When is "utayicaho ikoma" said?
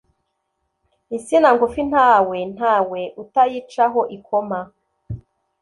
3.23-4.59